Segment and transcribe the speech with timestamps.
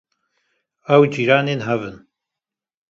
[0.95, 1.97] Ew cîranên hev in